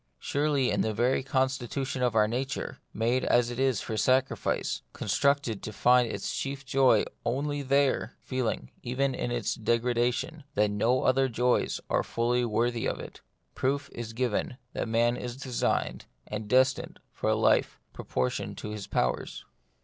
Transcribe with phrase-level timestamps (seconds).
[0.17, 5.61] Surely in the very constitution of our nature, made as it is for sacrifice, constructed
[5.61, 11.29] to find its chief joy only there, feeling, even in its degradation, that no other
[11.29, 13.21] joys are fully worthy of it,
[13.53, 18.87] proof is given that man is designed and destined for a life proportioned to his
[18.87, 19.45] powers.